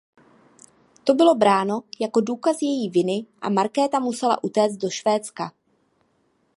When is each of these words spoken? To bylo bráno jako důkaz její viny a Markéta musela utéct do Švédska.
To 1.03 1.13
bylo 1.13 1.35
bráno 1.35 1.83
jako 1.99 2.21
důkaz 2.21 2.57
její 2.61 2.89
viny 2.89 3.25
a 3.41 3.49
Markéta 3.49 3.99
musela 3.99 4.43
utéct 4.43 4.73
do 4.77 4.89
Švédska. 4.89 5.51